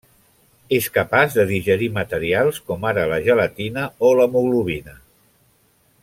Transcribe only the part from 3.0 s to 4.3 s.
la gelatina o